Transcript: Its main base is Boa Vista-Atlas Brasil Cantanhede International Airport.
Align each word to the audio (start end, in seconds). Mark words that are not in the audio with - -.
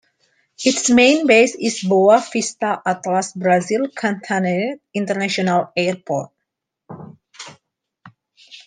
Its 0.65 0.89
main 0.89 1.27
base 1.27 1.53
is 1.59 1.83
Boa 1.83 2.25
Vista-Atlas 2.33 3.33
Brasil 3.35 3.87
Cantanhede 3.89 4.79
International 4.95 5.71
Airport. 5.77 6.31